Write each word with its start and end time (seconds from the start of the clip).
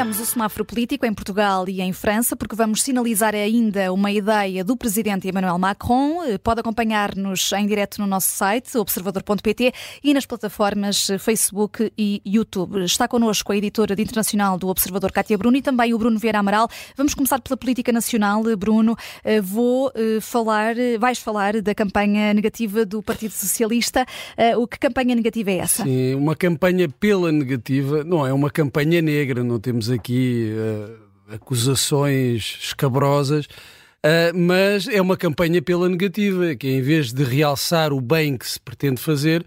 Ampliamos 0.00 0.18
o 0.18 0.24
semáforo 0.24 0.64
político 0.64 1.04
em 1.04 1.12
Portugal 1.12 1.68
e 1.68 1.82
em 1.82 1.92
França, 1.92 2.34
porque 2.34 2.56
vamos 2.56 2.82
sinalizar 2.82 3.34
ainda 3.34 3.92
uma 3.92 4.10
ideia 4.10 4.64
do 4.64 4.74
presidente 4.74 5.28
Emmanuel 5.28 5.58
Macron. 5.58 6.38
Pode 6.42 6.60
acompanhar-nos 6.60 7.52
em 7.52 7.66
direto 7.66 8.00
no 8.00 8.06
nosso 8.06 8.30
site, 8.30 8.78
observador.pt, 8.78 9.74
e 10.02 10.14
nas 10.14 10.24
plataformas 10.24 11.06
Facebook 11.18 11.92
e 11.98 12.22
YouTube. 12.24 12.82
Está 12.82 13.06
connosco 13.06 13.52
a 13.52 13.56
editora 13.58 13.94
de 13.94 14.00
internacional 14.00 14.56
do 14.56 14.68
Observador, 14.68 15.12
Cátia 15.12 15.36
Bruno, 15.36 15.58
e 15.58 15.60
também 15.60 15.92
o 15.92 15.98
Bruno 15.98 16.18
Vieira 16.18 16.38
Amaral. 16.38 16.66
Vamos 16.96 17.12
começar 17.12 17.38
pela 17.38 17.58
política 17.58 17.92
nacional. 17.92 18.42
Bruno, 18.56 18.96
eh, 19.22 19.42
vou 19.42 19.92
eh, 19.94 20.18
falar, 20.22 20.76
vais 20.98 21.18
falar 21.18 21.60
da 21.60 21.74
campanha 21.74 22.32
negativa 22.32 22.86
do 22.86 23.02
Partido 23.02 23.32
Socialista. 23.32 24.06
Eh, 24.34 24.56
o 24.56 24.66
que 24.66 24.78
campanha 24.78 25.14
negativa 25.14 25.50
é 25.50 25.58
essa? 25.58 25.82
Sim, 25.82 26.14
uma 26.14 26.34
campanha 26.34 26.88
pela 26.88 27.30
negativa, 27.30 28.02
não 28.02 28.26
é 28.26 28.32
uma 28.32 28.48
campanha 28.48 29.02
negra, 29.02 29.44
não 29.44 29.60
temos 29.60 29.89
aqui 29.90 30.52
uh, 30.54 31.34
acusações 31.34 32.58
escabrosas, 32.62 33.46
uh, 33.46 34.36
mas 34.36 34.88
é 34.88 35.00
uma 35.00 35.16
campanha 35.16 35.60
pela 35.60 35.88
negativa, 35.88 36.54
que 36.54 36.68
em 36.68 36.80
vez 36.80 37.12
de 37.12 37.24
realçar 37.24 37.92
o 37.92 38.00
bem 38.00 38.36
que 38.36 38.48
se 38.48 38.60
pretende 38.60 39.00
fazer, 39.00 39.44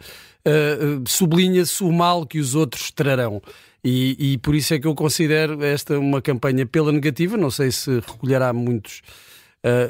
uh, 0.48 1.08
sublinha-se 1.08 1.84
o 1.84 1.92
mal 1.92 2.26
que 2.26 2.40
os 2.40 2.56
outros 2.56 2.92
trarão. 2.92 3.42
E, 3.84 4.34
e, 4.34 4.38
por 4.38 4.56
isso 4.56 4.74
é 4.74 4.80
que 4.80 4.88
eu 4.88 4.96
considero 4.96 5.62
esta 5.62 6.00
uma 6.00 6.22
campanha 6.22 6.66
pela 6.66 6.90
negativa. 6.92 7.36
Não 7.36 7.52
sei 7.52 7.70
se 7.70 7.96
recolherá 7.96 8.54
muitos, 8.54 9.02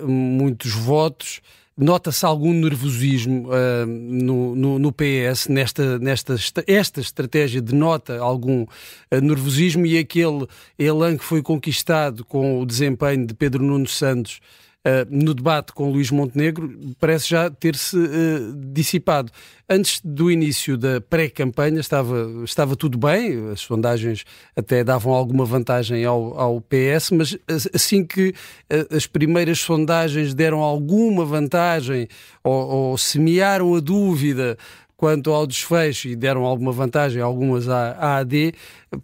muitos 0.04 0.74
votos 0.74 1.42
nota-se 1.78 2.26
algum 2.26 2.54
nervosismo 2.54 3.50
uh, 3.50 3.86
no, 3.86 4.56
no, 4.56 4.80
no, 4.80 4.92
PS 4.92 5.48
nesta, 5.48 5.98
nesta 6.00 6.36
esta 6.68 7.02
estratégia 7.02 7.62
denota 7.62 8.20
algum 8.20 8.64
uh, 8.64 9.22
nervosismo? 9.22 9.86
E 9.86 9.98
aquele 9.98 10.48
elan 10.78 11.18
que 11.18 11.24
foi 11.24 11.42
conquistado 11.42 12.24
com 12.26 12.60
o 12.60 12.66
desempenho 12.66 13.26
de 13.26 13.34
Pedro 13.34 13.64
Nuno 13.64 13.88
Santos 13.88 14.40
uh, 14.86 15.08
no 15.10 15.34
debate 15.34 15.74
com 15.74 15.92
Luís 15.92 16.12
Montenegro 16.12 16.96
parece 17.00 17.30
já 17.30 17.50
ter-se 17.50 17.98
uh, 17.98 18.54
dissipado. 18.72 19.32
Antes 19.70 20.02
do 20.04 20.30
início 20.30 20.78
da 20.78 21.00
pré-campanha 21.00 21.80
estava, 21.80 22.44
estava 22.44 22.76
tudo 22.76 22.98
bem, 22.98 23.52
as 23.52 23.62
sondagens 23.62 24.26
até 24.56 24.84
davam 24.84 25.14
alguma 25.14 25.46
vantagem 25.46 26.04
ao, 26.04 26.38
ao 26.38 26.62
PS, 26.62 27.12
mas 27.12 27.38
assim 27.74 28.06
que 28.06 28.30
uh, 28.30 28.96
as 28.96 29.08
primeiras 29.08 29.60
sondagens 29.60 30.34
deram 30.34 30.60
alguma 30.60 31.26
vantagem 31.26 32.08
ou, 32.44 32.54
ou 32.54 32.98
semearam 32.98 33.74
a 33.74 33.80
dúvida 33.80 34.58
quanto 35.04 35.32
ao 35.32 35.46
desfecho 35.46 36.08
e 36.08 36.16
deram 36.16 36.46
alguma 36.46 36.72
vantagem, 36.72 37.22
algumas 37.22 37.68
à, 37.68 38.20
AD, 38.20 38.54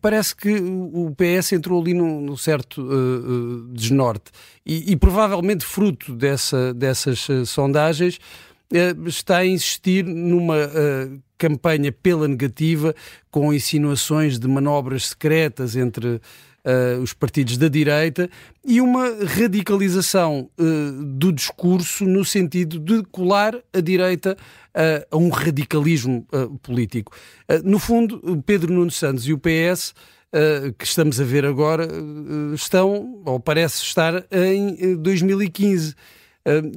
parece 0.02 0.34
que 0.34 0.50
o 0.50 1.14
PS 1.14 1.52
entrou 1.52 1.82
ali 1.82 1.94
num, 1.94 2.22
num 2.22 2.38
certo 2.38 2.82
uh, 2.82 3.68
desnorte. 3.74 4.32
E, 4.66 4.94
e, 4.94 4.96
provavelmente 4.96 5.66
fruto 5.66 6.16
dessa, 6.16 6.74
dessas 6.74 7.28
uh, 7.28 7.46
sondagens 7.46 8.18
uh, 8.72 9.10
está 9.10 9.40
a 9.40 9.46
insistir 9.46 10.06
numa 10.06 10.56
campanha 11.38 11.92
pela 11.92 12.30
negativa, 12.30 12.96
com 13.30 13.54
insinuações 13.54 14.40
de 14.40 14.48
manobras 14.48 15.08
secretas 15.08 15.76
entre 15.76 16.22
uh, 16.70 17.02
os 17.02 17.14
partidos 17.14 17.58
da 17.58 17.68
direita 17.68 18.30
e 18.64 18.80
uma 18.80 19.08
radicalização 19.26 20.50
uh, 20.58 21.04
do 21.04 21.32
discurso 21.32 22.06
no 22.06 22.24
sentido 22.24 22.80
de 22.80 23.04
colar 23.12 23.58
a 23.74 23.80
direita 23.80 24.38
uh, 24.76 25.08
a 25.12 25.18
um 25.18 25.30
radicalismo 25.30 26.26
político. 26.62 27.12
no 27.64 27.80
fundo, 27.80 28.22
Pedro 28.46 28.74
Nuno 28.74 28.92
Santos 28.92 29.28
e 29.28 29.34
o 29.34 29.38
PS 29.38 29.94
que 30.78 30.86
estamos 30.86 31.20
a 31.20 31.24
ver 31.24 31.44
agora 31.44 31.88
estão, 32.54 33.20
ou 33.26 33.40
parece 33.40 33.82
estar, 33.84 34.24
em 34.32 34.96
2015 34.96 35.96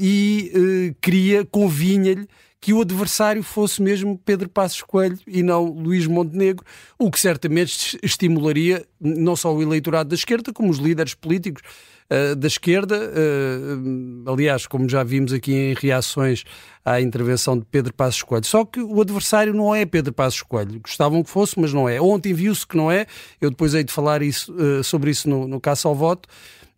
e 0.00 0.94
queria, 1.00 1.44
convinha-lhe 1.44 2.26
que 2.62 2.72
o 2.72 2.80
adversário 2.80 3.42
fosse 3.42 3.82
mesmo 3.82 4.16
Pedro 4.24 4.48
Passos 4.48 4.82
Coelho 4.82 5.18
e 5.26 5.42
não 5.42 5.64
Luís 5.64 6.06
Montenegro, 6.06 6.64
o 6.96 7.10
que 7.10 7.18
certamente 7.18 7.98
estimularia 8.00 8.86
não 9.00 9.34
só 9.34 9.52
o 9.52 9.60
eleitorado 9.60 10.10
da 10.10 10.14
esquerda, 10.14 10.52
como 10.52 10.70
os 10.70 10.78
líderes 10.78 11.12
políticos 11.12 11.60
uh, 12.08 12.36
da 12.36 12.46
esquerda. 12.46 12.96
Uh, 12.96 14.30
aliás, 14.30 14.64
como 14.68 14.88
já 14.88 15.02
vimos 15.02 15.32
aqui 15.32 15.52
em 15.52 15.74
reações 15.74 16.44
à 16.84 17.00
intervenção 17.00 17.58
de 17.58 17.64
Pedro 17.64 17.92
Passos 17.92 18.22
Coelho. 18.22 18.46
Só 18.46 18.64
que 18.64 18.80
o 18.80 19.00
adversário 19.00 19.52
não 19.52 19.74
é 19.74 19.84
Pedro 19.84 20.12
Passos 20.12 20.42
Coelho. 20.42 20.80
Gostavam 20.80 21.24
que 21.24 21.30
fosse, 21.30 21.58
mas 21.58 21.72
não 21.72 21.88
é. 21.88 22.00
Ontem 22.00 22.32
viu-se 22.32 22.64
que 22.64 22.76
não 22.76 22.92
é. 22.92 23.06
Eu 23.40 23.50
depois 23.50 23.74
hei 23.74 23.82
de 23.82 23.92
falar 23.92 24.22
isso, 24.22 24.54
uh, 24.54 24.84
sobre 24.84 25.10
isso 25.10 25.28
no, 25.28 25.48
no 25.48 25.60
Caça 25.60 25.88
ao 25.88 25.96
Voto. 25.96 26.28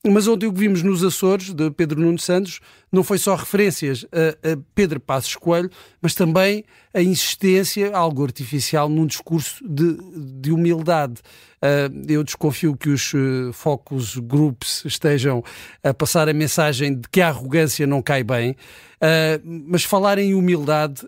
Mas 0.06 0.28
ontem 0.28 0.46
o 0.46 0.52
que 0.52 0.60
vimos 0.60 0.82
nos 0.82 1.02
Açores, 1.02 1.54
de 1.54 1.70
Pedro 1.70 1.98
Nuno 1.98 2.18
Santos, 2.18 2.60
não 2.94 3.02
foi 3.02 3.18
só 3.18 3.34
referências 3.34 4.06
a, 4.12 4.52
a, 4.52 4.58
Pedro 4.74 5.00
Passos 5.00 5.36
Coelho, 5.36 5.70
mas 6.00 6.14
também 6.14 6.64
a 6.94 7.02
insistência, 7.02 7.94
algo 7.94 8.22
artificial, 8.22 8.88
num 8.88 9.06
discurso 9.06 9.62
de, 9.68 9.98
de 10.40 10.52
humildade. 10.52 11.20
Uh, 11.64 12.04
eu 12.06 12.22
desconfio 12.22 12.76
que 12.76 12.90
os 12.90 13.14
uh, 13.14 13.50
focus 13.54 14.18
groups 14.18 14.84
estejam 14.84 15.42
a 15.82 15.94
passar 15.94 16.28
a 16.28 16.32
mensagem 16.34 16.94
de 16.94 17.08
que 17.10 17.22
a 17.22 17.28
arrogância 17.28 17.86
não 17.86 18.02
cai 18.02 18.22
bem, 18.22 18.50
uh, 18.50 19.40
mas 19.66 19.82
falar 19.82 20.18
em 20.18 20.34
humildade 20.34 21.00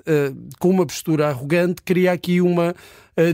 com 0.58 0.70
uma 0.70 0.86
postura 0.86 1.28
arrogante 1.28 1.82
cria 1.82 2.12
aqui 2.12 2.40
uma 2.40 2.74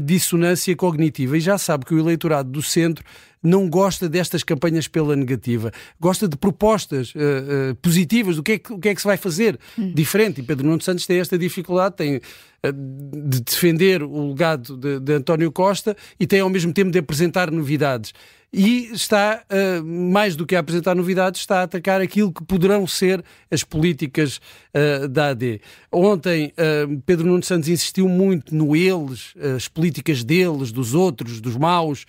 dissonância 0.02 0.74
cognitiva. 0.76 1.36
E 1.36 1.40
já 1.40 1.56
sabe 1.58 1.84
que 1.84 1.94
o 1.94 1.98
eleitorado 1.98 2.50
do 2.50 2.62
centro 2.62 3.04
não 3.42 3.68
gosta 3.68 4.08
destas 4.08 4.42
campanhas 4.42 4.86
pela 4.86 5.16
negativa, 5.16 5.72
gosta 6.00 6.28
de 6.28 6.36
propostas 6.36 7.12
positivas, 7.80 8.38
do 8.42 8.44
que, 8.44 8.52
é 8.52 8.58
que, 8.58 8.72
o 8.72 8.78
que 8.78 8.88
é 8.88 8.94
que 8.94 9.00
se 9.00 9.06
vai 9.06 9.16
fazer 9.16 9.58
hum. 9.78 9.92
diferente. 9.94 10.40
E 10.40 10.42
Pedro 10.42 10.66
Nuno 10.66 10.82
Santos 10.82 11.06
tem 11.06 11.20
esta 11.20 11.38
dificuldade, 11.38 11.96
tem 11.96 12.16
uh, 12.16 12.20
de 13.28 13.40
defender 13.40 14.02
o 14.02 14.28
legado 14.28 14.76
de, 14.76 14.98
de, 14.98 15.12
António 15.14 15.50
Costa 15.52 15.96
e 16.18 16.26
tem 16.26 16.40
ao 16.40 16.50
mesmo 16.50 16.72
tempo 16.72 16.90
de 16.90 16.98
apresentar 16.98 17.50
novidades. 17.50 18.12
E 18.54 18.90
está, 18.92 19.42
mais 19.82 20.36
do 20.36 20.44
que 20.44 20.54
a 20.54 20.58
apresentar 20.58 20.94
novidades, 20.94 21.40
está 21.40 21.60
a 21.60 21.62
atacar 21.62 22.02
aquilo 22.02 22.30
que 22.30 22.44
poderão 22.44 22.86
ser 22.86 23.24
as 23.50 23.64
políticas 23.64 24.42
da 25.10 25.28
AD. 25.28 25.58
Ontem, 25.90 26.52
Pedro 27.06 27.26
Nuno 27.28 27.42
Santos 27.42 27.70
insistiu 27.70 28.06
muito 28.10 28.54
no 28.54 28.76
eles, 28.76 29.32
as 29.56 29.68
políticas 29.68 30.22
deles, 30.22 30.70
dos 30.70 30.92
outros, 30.92 31.40
dos 31.40 31.56
maus. 31.56 32.04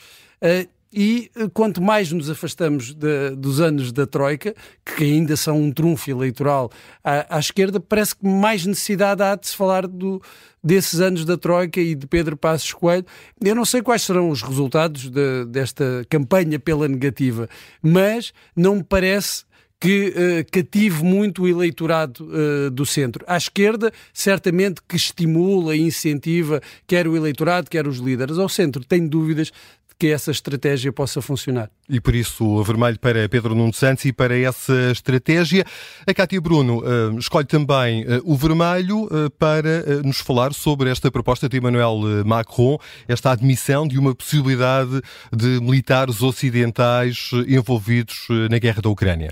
E 0.93 1.31
eh, 1.35 1.49
quanto 1.51 1.81
mais 1.81 2.11
nos 2.11 2.29
afastamos 2.29 2.93
de, 2.93 3.31
dos 3.35 3.59
anos 3.59 3.91
da 3.91 4.05
Troika, 4.05 4.53
que 4.85 5.03
ainda 5.03 5.35
são 5.35 5.59
um 5.59 5.71
trunfo 5.71 6.11
eleitoral 6.11 6.69
à, 7.03 7.37
à, 7.37 7.39
esquerda, 7.39 7.79
parece 7.79 8.15
que 8.15 8.27
mais 8.27 8.65
necessidade 8.65 9.23
há 9.23 9.35
de 9.35 9.47
se 9.47 9.55
falar 9.55 9.87
do, 9.87 10.21
desses 10.63 11.01
anos 11.01 11.25
da 11.25 11.35
Troika 11.35 11.81
e 11.81 11.95
de 11.95 12.05
Pedro 12.05 12.37
Passos 12.37 12.71
Coelho. 12.73 13.05
Eu 13.43 13.55
não 13.55 13.65
sei 13.65 13.81
quais 13.81 14.03
serão 14.03 14.29
os 14.29 14.43
resultados 14.43 15.09
de, 15.09 15.45
desta 15.45 16.05
campanha 16.07 16.59
pela 16.59 16.87
negativa, 16.87 17.49
mas 17.81 18.31
não 18.55 18.75
me 18.75 18.83
parece 18.83 19.45
que 19.83 20.13
uh, 20.15 20.49
cative 20.49 21.03
muito 21.03 21.43
o 21.43 21.47
eleitorado 21.47 22.25
uh, 22.25 22.71
do 22.71 22.85
centro. 22.85 23.25
À 23.27 23.35
esquerda, 23.35 23.91
certamente 24.13 24.81
que 24.87 24.95
estimula 24.95 25.75
e 25.75 25.81
incentiva 25.81 26.61
quer 26.87 27.05
o 27.05 27.17
eleitorado, 27.17 27.69
quer 27.69 27.85
os 27.85 27.97
líderes. 27.97 28.37
Ao 28.37 28.47
centro, 28.47 28.85
tenho 28.85 29.09
dúvidas 29.09 29.51
que 30.03 30.11
essa 30.11 30.31
estratégia 30.31 30.91
possa 30.91 31.21
funcionar. 31.21 31.69
E 31.89 32.01
por 32.01 32.13
isso 32.13 32.43
o 32.43 32.61
vermelho 32.61 32.99
para 32.99 33.29
Pedro 33.29 33.55
Nuno 33.55 33.73
Santos 33.73 34.03
e 34.03 34.11
para 34.11 34.37
essa 34.37 34.91
estratégia. 34.91 35.63
A 36.05 36.13
Cátia 36.13 36.41
Bruno 36.41 36.79
uh, 36.79 37.17
escolhe 37.17 37.45
também 37.45 38.03
uh, 38.03 38.21
o 38.25 38.35
vermelho 38.35 39.05
uh, 39.05 39.29
para 39.39 40.03
nos 40.03 40.19
falar 40.19 40.53
sobre 40.53 40.89
esta 40.89 41.09
proposta 41.09 41.47
de 41.47 41.55
Emmanuel 41.55 42.01
Macron, 42.25 42.77
esta 43.07 43.31
admissão 43.31 43.87
de 43.87 43.97
uma 43.97 44.13
possibilidade 44.13 45.01
de 45.31 45.61
militares 45.61 46.21
ocidentais 46.21 47.31
envolvidos 47.47 48.27
na 48.51 48.59
guerra 48.59 48.81
da 48.81 48.89
Ucrânia. 48.89 49.31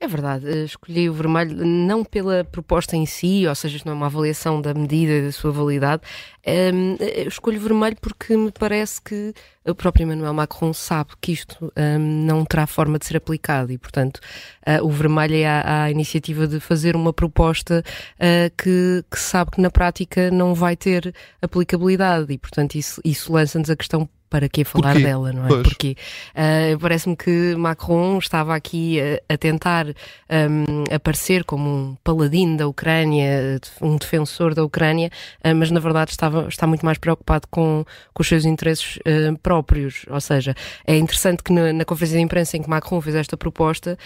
É 0.00 0.06
verdade, 0.06 0.48
eh, 0.48 0.64
escolhi 0.64 1.10
o 1.10 1.12
vermelho 1.12 1.66
não 1.66 2.04
pela 2.04 2.44
proposta 2.44 2.96
em 2.96 3.04
si, 3.04 3.44
ou 3.48 3.54
seja, 3.56 3.82
não 3.84 3.92
é 3.92 3.96
uma 3.96 4.06
avaliação 4.06 4.60
da 4.62 4.72
medida 4.72 5.12
e 5.12 5.22
da 5.22 5.32
sua 5.32 5.50
validade. 5.50 6.02
Um, 6.46 6.96
ehm, 7.00 7.26
escolho 7.26 7.58
o 7.58 7.60
vermelho 7.60 7.96
porque 8.00 8.36
me 8.36 8.52
parece 8.52 9.02
que 9.02 9.34
o 9.66 9.74
próprio 9.74 10.04
Emmanuel 10.04 10.32
Macron 10.32 10.72
sabe 10.72 11.10
que 11.20 11.32
isto 11.32 11.72
um, 11.76 11.98
não 11.98 12.44
terá 12.44 12.64
forma 12.66 12.96
de 12.96 13.06
ser 13.06 13.16
aplicado 13.16 13.72
e, 13.72 13.78
portanto, 13.78 14.20
uh, 14.66 14.84
o 14.86 14.90
vermelho 14.90 15.34
é 15.34 15.46
a, 15.46 15.82
a, 15.82 15.90
iniciativa 15.90 16.46
de 16.46 16.60
fazer 16.60 16.94
uma 16.94 17.12
proposta 17.12 17.82
uh, 18.14 18.54
que, 18.56 19.04
que, 19.10 19.18
sabe 19.18 19.50
que 19.50 19.60
na 19.60 19.70
prática 19.70 20.30
não 20.30 20.54
vai 20.54 20.76
ter 20.76 21.12
aplicabilidade 21.42 22.32
e, 22.32 22.38
portanto, 22.38 22.76
isso, 22.76 23.00
isso 23.04 23.32
lança-nos 23.32 23.68
a 23.68 23.76
questão 23.76 24.08
para 24.28 24.48
que 24.48 24.64
falar 24.64 24.92
Porquê? 24.92 25.06
dela, 25.06 25.32
não 25.32 25.44
é? 25.46 25.48
Pois. 25.48 25.62
Porque 25.62 25.96
uh, 26.34 26.78
parece-me 26.78 27.16
que 27.16 27.54
Macron 27.56 28.18
estava 28.18 28.54
aqui 28.54 29.00
a, 29.00 29.34
a 29.34 29.36
tentar 29.36 29.86
um, 29.86 30.84
aparecer 30.94 31.44
como 31.44 31.68
um 31.68 31.96
paladino 32.04 32.56
da 32.56 32.66
Ucrânia, 32.66 33.60
um 33.80 33.96
defensor 33.96 34.54
da 34.54 34.64
Ucrânia, 34.64 35.10
uh, 35.44 35.54
mas 35.54 35.70
na 35.70 35.80
verdade 35.80 36.10
estava, 36.10 36.46
está 36.48 36.66
muito 36.66 36.84
mais 36.84 36.98
preocupado 36.98 37.46
com, 37.50 37.84
com 38.12 38.22
os 38.22 38.28
seus 38.28 38.44
interesses 38.44 38.96
uh, 38.98 39.36
próprios. 39.38 40.04
Ou 40.10 40.20
seja, 40.20 40.54
é 40.86 40.96
interessante 40.96 41.42
que 41.42 41.52
na, 41.52 41.72
na, 41.72 41.84
conferência 41.84 42.18
de 42.18 42.24
imprensa 42.24 42.56
em 42.56 42.62
que 42.62 42.68
Macron 42.68 43.00
fez 43.00 43.14
esta 43.14 43.36
proposta 43.36 43.98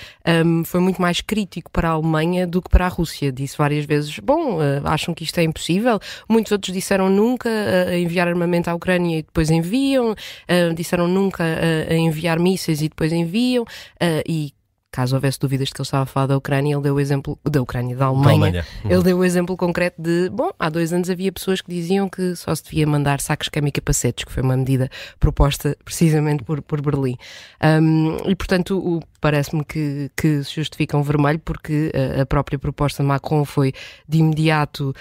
um, 0.44 0.64
foi 0.64 0.80
muito 0.80 1.02
mais 1.02 1.20
crítico 1.20 1.70
para 1.70 1.88
a 1.88 1.92
Alemanha 1.92 2.46
do 2.46 2.62
que 2.62 2.70
para 2.70 2.86
a 2.86 2.88
Rússia. 2.88 3.32
Disse 3.32 3.58
várias 3.58 3.84
vezes: 3.84 4.19
bom, 4.20 4.58
acham 4.84 5.14
que 5.14 5.24
isto 5.24 5.38
é 5.38 5.42
impossível. 5.42 5.98
Muitos 6.28 6.52
outros 6.52 6.72
disseram 6.72 7.10
nunca 7.10 7.48
enviar 7.92 8.28
armamento 8.28 8.70
à 8.70 8.74
Ucrânia 8.74 9.19
e 9.19 9.22
depois 9.22 9.50
enviam 9.50 10.12
uh, 10.12 10.75
disseram 10.75 11.09
nunca 11.09 11.44
uh, 11.44 11.93
enviar 11.93 12.38
mísseis 12.38 12.81
e 12.81 12.88
depois 12.88 13.12
enviam, 13.12 13.62
uh, 13.64 14.23
e 14.26 14.53
caso 14.93 15.17
houvesse 15.17 15.41
dúvidas 15.41 15.69
de 15.69 15.75
que 15.75 15.81
ele 15.81 15.87
estava 15.87 16.03
a 16.03 16.06
falar 16.06 16.27
da 16.27 16.37
Ucrânia, 16.37 16.75
ele 16.75 16.83
deu 16.83 16.94
o 16.94 17.00
exemplo 17.00 17.39
da 17.43 17.62
Ucrânia, 17.62 17.97
da 17.97 18.06
Alemanha. 18.06 18.29
Da 18.29 18.47
Alemanha. 18.47 18.67
Ele 18.85 19.03
deu 19.03 19.19
o 19.19 19.25
exemplo 19.25 19.56
concreto 19.56 20.00
de, 20.00 20.29
bom, 20.29 20.50
há 20.59 20.69
dois 20.69 20.93
anos 20.93 21.09
havia 21.09 21.33
pessoas 21.33 21.61
que 21.61 21.73
diziam 21.73 22.09
que 22.09 22.37
só 22.37 22.55
se 22.55 22.62
devia 22.62 22.87
mandar 22.87 23.21
sacos 23.21 23.47
de 23.47 23.50
cama 23.50 23.69
e 23.69 23.73
capacetes, 23.73 24.25
que 24.25 24.31
foi 24.31 24.43
uma 24.43 24.56
medida 24.56 24.91
proposta 25.19 25.77
precisamente 25.85 26.44
por, 26.44 26.61
por 26.61 26.81
Berlim. 26.83 27.17
Um, 27.65 28.19
e, 28.29 28.37
portanto, 28.37 29.03
parece-me 29.21 29.65
que, 29.65 30.11
que 30.17 30.44
se 30.44 30.55
justifica 30.56 30.97
um 30.97 31.03
vermelho, 31.03 31.39
porque 31.39 31.91
a 32.21 32.27
própria 32.27 32.59
proposta 32.59 33.03
de 33.03 33.09
Macron 33.09 33.44
foi 33.44 33.73
de 34.06 34.19
imediato 34.19 34.94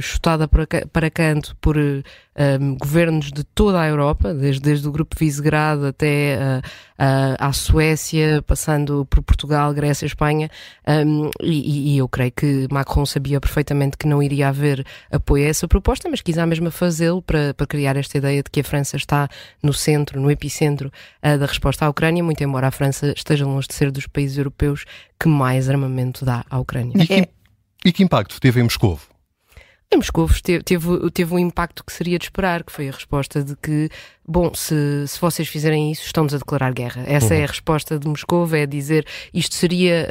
chutada 0.00 0.48
para, 0.48 0.66
para 0.92 1.10
canto 1.10 1.54
por 1.60 1.76
um, 2.38 2.76
governos 2.76 3.32
de 3.32 3.42
toda 3.42 3.80
a 3.80 3.88
Europa, 3.88 4.32
desde, 4.32 4.62
desde 4.62 4.88
o 4.88 4.92
Grupo 4.92 5.16
Visegrado 5.18 5.86
até 5.86 6.38
uh, 6.38 6.58
uh, 6.58 7.36
à 7.38 7.52
Suécia, 7.52 8.42
passando 8.42 9.04
por 9.06 9.22
Portugal, 9.28 9.72
Grécia, 9.74 10.06
Espanha, 10.06 10.50
um, 11.06 11.30
e, 11.42 11.94
e, 11.94 11.98
eu 11.98 12.08
creio 12.08 12.32
que 12.32 12.66
Macron 12.70 13.04
sabia 13.04 13.38
perfeitamente 13.38 13.98
que 13.98 14.08
não 14.08 14.22
iria 14.22 14.48
haver 14.48 14.84
apoio 15.12 15.44
a 15.44 15.48
essa 15.48 15.68
proposta, 15.68 16.08
mas 16.08 16.22
quis 16.22 16.38
à 16.38 16.46
mesma 16.46 16.70
fazê-lo 16.70 17.20
para, 17.20 17.52
para 17.52 17.66
criar 17.66 17.96
esta 17.96 18.16
ideia 18.16 18.42
de 18.42 18.50
que 18.50 18.60
a 18.60 18.64
França 18.64 18.96
está 18.96 19.28
no 19.62 19.74
centro, 19.74 20.18
no 20.20 20.30
epicentro 20.30 20.90
uh, 21.22 21.38
da 21.38 21.44
resposta 21.44 21.84
à 21.84 21.90
Ucrânia, 21.90 22.24
muito 22.24 22.42
embora 22.42 22.68
a 22.68 22.70
França 22.70 23.12
esteja 23.14 23.44
longe 23.44 23.68
de 23.68 23.74
ser 23.74 23.90
dos 23.90 24.06
países 24.06 24.38
europeus 24.38 24.84
que 25.20 25.28
mais 25.28 25.68
armamento 25.68 26.24
dá 26.24 26.44
à 26.48 26.58
Ucrânia. 26.58 26.94
E 26.96 27.06
que, 27.06 27.14
é... 27.14 27.28
e 27.84 27.92
que 27.92 28.02
impacto 28.02 28.40
teve 28.40 28.60
em 28.60 28.62
Moscou? 28.62 28.98
Em 29.90 29.96
Moscou 29.96 30.28
teve, 30.42 30.62
teve, 30.62 31.10
teve 31.12 31.34
um 31.34 31.38
impacto 31.38 31.82
que 31.82 31.92
seria 31.92 32.18
de 32.18 32.26
esperar, 32.26 32.62
que 32.62 32.70
foi 32.70 32.88
a 32.88 32.92
resposta 32.92 33.42
de 33.42 33.56
que 33.56 33.88
bom, 34.28 34.52
se, 34.54 34.74
se 35.06 35.18
vocês 35.18 35.48
fizerem 35.48 35.90
isso, 35.90 36.04
estão-nos 36.04 36.34
a 36.34 36.38
declarar 36.38 36.72
guerra. 36.74 37.02
Essa 37.06 37.34
uhum. 37.34 37.40
é 37.40 37.44
a 37.44 37.46
resposta 37.46 37.98
de 37.98 38.06
Moscou, 38.06 38.54
é 38.54 38.66
dizer 38.66 39.06
isto 39.32 39.54
seria, 39.54 40.06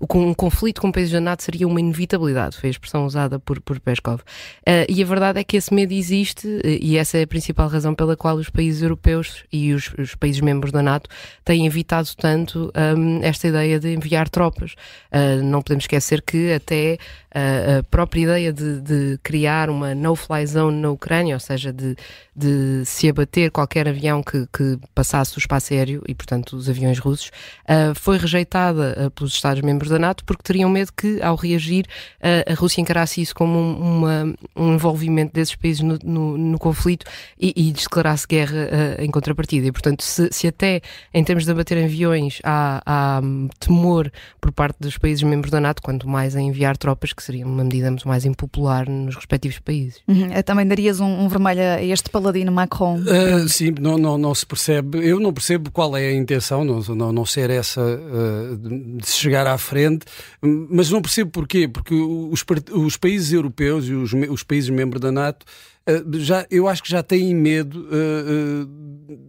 uh, 0.00 0.18
um 0.18 0.32
conflito 0.32 0.80
com 0.80 0.88
o 0.88 0.92
país 0.92 1.10
da 1.10 1.20
NATO 1.20 1.42
seria 1.42 1.68
uma 1.68 1.78
inevitabilidade, 1.78 2.56
foi 2.56 2.68
a 2.68 2.70
expressão 2.70 3.04
usada 3.04 3.38
por, 3.38 3.60
por 3.60 3.78
Peskov. 3.78 4.20
Uh, 4.20 4.88
e 4.88 5.02
a 5.02 5.06
verdade 5.06 5.40
é 5.40 5.44
que 5.44 5.58
esse 5.58 5.72
medo 5.74 5.92
existe 5.92 6.48
uh, 6.48 6.60
e 6.64 6.96
essa 6.96 7.18
é 7.18 7.24
a 7.24 7.26
principal 7.26 7.68
razão 7.68 7.94
pela 7.94 8.16
qual 8.16 8.36
os 8.36 8.48
países 8.48 8.80
europeus 8.80 9.44
e 9.52 9.74
os, 9.74 9.92
os 9.98 10.14
países 10.14 10.40
membros 10.40 10.72
da 10.72 10.82
NATO 10.82 11.10
têm 11.44 11.66
evitado 11.66 12.08
tanto 12.16 12.72
um, 12.96 13.20
esta 13.22 13.48
ideia 13.48 13.78
de 13.78 13.92
enviar 13.92 14.30
tropas. 14.30 14.72
Uh, 15.12 15.42
não 15.44 15.60
podemos 15.60 15.84
esquecer 15.84 16.22
que 16.22 16.52
até 16.54 16.96
a 17.30 17.82
própria 17.84 18.22
ideia 18.22 18.52
de, 18.52 18.80
de 18.80 19.18
criar 19.22 19.68
uma 19.68 19.94
no-fly 19.94 20.46
zone 20.46 20.80
na 20.80 20.90
Ucrânia, 20.90 21.34
ou 21.34 21.40
seja, 21.40 21.72
de, 21.72 21.94
de 22.34 22.82
se 22.86 23.08
abater 23.08 23.50
qualquer 23.58 23.88
avião 23.88 24.22
que, 24.22 24.46
que, 24.52 24.78
passasse 24.94 25.36
o 25.36 25.40
espaço 25.40 25.74
aéreo 25.74 26.00
e, 26.06 26.14
portanto, 26.14 26.52
os 26.54 26.68
aviões 26.68 27.00
russos, 27.00 27.32
uh, 27.64 27.92
foi 27.92 28.16
rejeitada 28.16 29.06
uh, 29.06 29.10
pelos 29.10 29.32
Estados-membros 29.32 29.90
da 29.90 29.98
NATO 29.98 30.24
porque 30.24 30.44
teriam 30.44 30.70
medo 30.70 30.92
que, 30.96 31.20
ao 31.20 31.34
reagir, 31.34 31.86
uh, 32.20 32.52
a 32.52 32.54
Rússia 32.54 32.80
encarasse 32.80 33.20
isso 33.20 33.34
como 33.34 33.58
um, 33.58 33.98
uma, 33.98 34.34
um 34.54 34.74
envolvimento 34.74 35.34
desses 35.34 35.56
países 35.56 35.82
no, 35.82 35.98
no, 36.04 36.38
no 36.38 36.58
conflito 36.58 37.04
e, 37.40 37.52
e, 37.56 37.72
declarasse 37.72 38.28
guerra 38.28 38.68
em 39.00 39.10
contrapartida. 39.10 39.66
E, 39.66 39.72
portanto, 39.72 40.04
se, 40.04 40.28
se, 40.30 40.46
até 40.46 40.80
em 41.12 41.24
termos 41.24 41.44
de 41.44 41.50
abater 41.50 41.82
aviões 41.82 42.38
há, 42.44 42.80
há 42.86 43.20
um, 43.20 43.48
temor 43.58 44.12
por 44.40 44.52
parte 44.52 44.76
dos 44.78 44.96
países 44.96 45.24
membros 45.24 45.50
da 45.50 45.60
NATO, 45.60 45.82
quanto 45.82 46.08
mais 46.08 46.36
a 46.36 46.40
enviar 46.40 46.76
tropas, 46.76 47.12
que 47.12 47.22
seria 47.24 47.44
uma 47.44 47.64
medida 47.64 47.90
muito 47.90 48.06
mais 48.06 48.24
impopular 48.24 48.88
nos 48.88 49.16
respectivos 49.16 49.58
países. 49.58 50.00
Uhum. 50.06 50.30
Também 50.44 50.66
darias 50.66 51.00
um, 51.00 51.24
um 51.24 51.28
vermelho 51.28 51.60
a 51.60 51.82
este 51.82 52.08
paladino 52.08 52.52
Macron? 52.52 53.00
Sim, 53.48 53.74
não, 53.80 53.98
não, 53.98 54.18
não 54.18 54.34
se 54.34 54.44
percebe. 54.44 54.98
Eu 55.06 55.18
não 55.18 55.32
percebo 55.32 55.70
qual 55.70 55.96
é 55.96 56.08
a 56.08 56.14
intenção, 56.14 56.64
não, 56.64 56.80
não, 56.94 57.12
não 57.12 57.26
ser 57.26 57.50
essa 57.50 57.80
uh, 57.80 58.56
de 58.56 59.06
chegar 59.06 59.46
à 59.46 59.56
frente, 59.58 60.06
mas 60.40 60.90
não 60.90 61.02
percebo 61.02 61.30
porquê. 61.30 61.66
Porque 61.66 61.94
os, 61.94 62.44
os 62.72 62.96
países 62.96 63.32
europeus 63.32 63.86
e 63.86 63.94
os, 63.94 64.12
os 64.12 64.42
países 64.42 64.70
membros 64.70 65.00
da 65.00 65.10
NATO 65.10 65.44
uh, 65.88 66.18
já, 66.18 66.46
eu 66.50 66.68
acho 66.68 66.82
que 66.82 66.90
já 66.90 67.02
têm 67.02 67.34
medo 67.34 67.86
uh, 67.86 68.66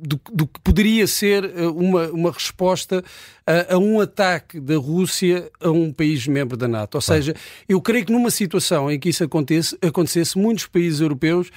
do, 0.02 0.20
do, 0.32 0.48
que 0.48 0.60
poderia 0.62 1.08
ser 1.08 1.46
uma, 1.74 2.08
uma 2.08 2.32
resposta 2.32 3.04
a, 3.48 3.76
a, 3.76 3.78
um 3.78 4.00
ataque 4.00 4.60
da 4.60 4.78
Rússia 4.78 5.50
a 5.60 5.72
um 5.72 5.92
país 5.92 6.28
membro 6.28 6.58
da 6.58 6.68
NATO. 6.68 6.96
Ou 6.96 7.02
seja, 7.02 7.34
eu 7.68 7.82
creio 7.82 8.06
que 8.06 8.12
numa 8.12 8.30
situação 8.30 8.92
em 8.92 9.00
que 9.00 9.10
isso 9.10 9.24
acontece, 9.24 9.78
acontecesse, 9.82 10.38
muitos 10.38 10.68
países 10.68 11.00
europeus 11.00 11.50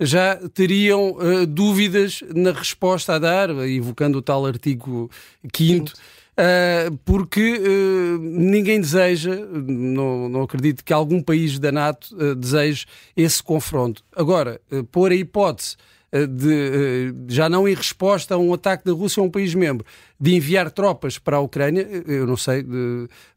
já 0.00 0.36
teriam 0.54 1.12
uh, 1.12 1.46
dúvidas 1.46 2.22
na 2.34 2.52
resposta 2.52 3.14
a 3.14 3.18
dar, 3.18 3.50
invocando 3.68 4.18
o 4.18 4.22
tal 4.22 4.46
artigo 4.46 5.10
5 5.54 5.92
Uh, 6.40 6.96
porque 7.04 7.58
uh, 7.58 8.18
ninguém 8.18 8.80
deseja, 8.80 9.34
não, 9.36 10.26
não 10.26 10.42
acredito 10.42 10.82
que 10.82 10.90
algum 10.90 11.22
país 11.22 11.58
da 11.58 11.70
NATO 11.70 12.16
uh, 12.16 12.34
deseje 12.34 12.86
esse 13.14 13.42
confronto. 13.42 14.02
Agora, 14.16 14.58
pôr 14.90 15.12
a 15.12 15.14
hipótese 15.14 15.76
eh, 15.76 15.99
de, 16.12 16.52
eh, 16.52 17.12
já 17.28 17.48
não 17.48 17.68
em 17.68 17.74
resposta 17.74 18.34
a 18.34 18.38
um 18.38 18.52
ataque 18.52 18.84
da 18.84 18.92
Rússia 18.92 19.20
a 19.20 19.24
um 19.24 19.30
país 19.30 19.54
membro, 19.54 19.86
de 20.18 20.34
enviar 20.34 20.70
tropas 20.70 21.18
para 21.18 21.36
a 21.36 21.40
Ucrânia, 21.40 21.86
eh, 21.90 22.02
eu 22.06 22.26
não 22.26 22.36
sei, 22.36 22.64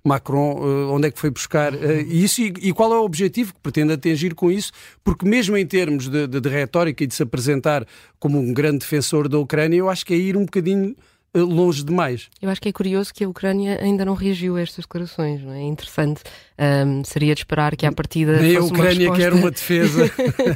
Macron, 0.03 0.89
onde 0.91 1.07
é 1.07 1.11
que 1.11 1.19
foi 1.19 1.29
buscar 1.29 1.73
isso 2.07 2.41
e, 2.41 2.53
e, 2.61 2.73
qual 2.73 2.93
é 2.93 2.97
o 2.97 3.03
objetivo 3.03 3.53
que 3.53 3.59
pretende 3.59 3.93
atingir 3.93 4.33
com 4.33 4.51
isso, 4.51 4.71
porque 5.03 5.25
mesmo 5.25 5.55
em 5.55 5.65
termos 5.65 6.09
de, 6.09 6.27
de, 6.27 6.41
de 6.41 6.49
retórica 6.49 7.03
e 7.03 7.07
de 7.07 7.13
se 7.13 7.23
apresentar 7.23 7.85
como 8.19 8.39
um 8.39 8.53
grande 8.53 8.79
defensor 8.79 9.29
da 9.29 9.37
Ucrânia, 9.37 9.77
eu 9.77 9.89
acho 9.89 10.05
que 10.05 10.13
é 10.13 10.17
ir 10.17 10.35
um 10.35 10.45
bocadinho 10.45 10.95
longe 11.35 11.83
demais. 11.83 12.30
Eu 12.41 12.50
acho 12.50 12.62
que 12.62 12.69
é 12.69 12.71
curioso 12.71 13.13
que 13.13 13.24
a 13.24 13.30
Ucrânia 13.30 13.80
ainda 13.81 14.06
não 14.06 14.13
reagiu 14.13 14.56
a 14.56 14.62
estas 14.62 14.85
declarações, 14.85 15.41
não 15.41 15.51
é? 15.51 15.59
é 15.59 15.63
interessante. 15.63 16.21
Um, 16.59 17.03
seria 17.03 17.33
de 17.33 17.41
esperar 17.41 17.75
que 17.75 17.85
à 17.85 17.91
partida. 17.91 18.39
Nem 18.39 18.57
a 18.57 18.62
Ucrânia 18.62 19.12
resposta... 19.12 19.24
quer 19.24 19.33
uma 19.33 19.50
defesa. 19.50 20.12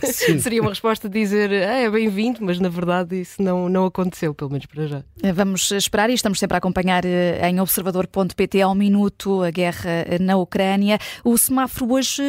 seria 0.39 0.61
uma 0.61 0.69
resposta 0.69 1.09
de 1.09 1.19
dizer 1.19 1.51
ah, 1.51 1.79
é 1.79 1.89
bem-vindo, 1.89 2.39
mas 2.41 2.59
na 2.59 2.69
verdade 2.69 3.19
isso 3.19 3.41
não, 3.41 3.67
não 3.67 3.85
aconteceu, 3.85 4.33
pelo 4.33 4.51
menos 4.51 4.67
para 4.67 4.87
já. 4.87 5.03
Eh, 5.23 5.33
vamos 5.33 5.71
esperar 5.71 6.09
e 6.09 6.13
estamos 6.13 6.37
sempre 6.39 6.55
a 6.55 6.59
acompanhar 6.59 7.03
eh, 7.03 7.49
em 7.49 7.59
observador.pt 7.59 8.61
ao 8.61 8.75
minuto 8.75 9.41
a 9.41 9.49
guerra 9.49 10.05
eh, 10.07 10.19
na 10.19 10.37
Ucrânia. 10.37 10.99
O 11.23 11.37
semáforo 11.37 11.93
hoje 11.93 12.23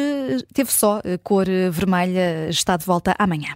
teve 0.51 0.71
só 0.71 1.01
cor 1.23 1.45
vermelha, 1.71 2.49
está 2.49 2.75
de 2.75 2.85
volta 2.85 3.15
amanhã. 3.19 3.55